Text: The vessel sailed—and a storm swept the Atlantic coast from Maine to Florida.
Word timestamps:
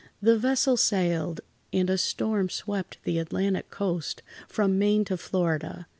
The 0.19 0.35
vessel 0.35 0.77
sailed—and 0.77 1.87
a 1.87 1.95
storm 1.95 2.49
swept 2.49 2.97
the 3.03 3.19
Atlantic 3.19 3.69
coast 3.69 4.23
from 4.47 4.79
Maine 4.79 5.05
to 5.05 5.15
Florida. 5.15 5.85